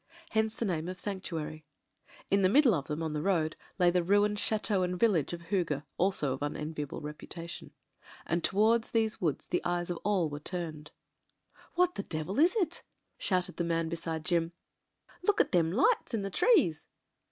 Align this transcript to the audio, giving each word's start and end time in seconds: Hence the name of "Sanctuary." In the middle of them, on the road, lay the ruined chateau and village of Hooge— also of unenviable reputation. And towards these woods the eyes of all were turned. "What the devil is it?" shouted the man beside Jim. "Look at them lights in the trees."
Hence 0.31 0.55
the 0.55 0.65
name 0.65 0.87
of 0.87 0.99
"Sanctuary." 0.99 1.63
In 2.31 2.41
the 2.41 2.49
middle 2.49 2.73
of 2.73 2.87
them, 2.87 3.03
on 3.03 3.13
the 3.13 3.21
road, 3.21 3.55
lay 3.77 3.91
the 3.91 4.01
ruined 4.01 4.39
chateau 4.39 4.81
and 4.81 4.99
village 4.99 5.31
of 5.31 5.41
Hooge— 5.41 5.83
also 5.99 6.33
of 6.33 6.41
unenviable 6.41 7.01
reputation. 7.01 7.69
And 8.25 8.43
towards 8.43 8.89
these 8.89 9.21
woods 9.21 9.45
the 9.45 9.63
eyes 9.63 9.91
of 9.91 9.99
all 10.03 10.27
were 10.27 10.39
turned. 10.39 10.89
"What 11.75 11.93
the 11.93 12.01
devil 12.01 12.39
is 12.39 12.55
it?" 12.55 12.81
shouted 13.19 13.57
the 13.57 13.63
man 13.63 13.89
beside 13.89 14.25
Jim. 14.25 14.53
"Look 15.21 15.39
at 15.39 15.51
them 15.51 15.71
lights 15.71 16.15
in 16.15 16.23
the 16.23 16.31
trees." 16.31 16.87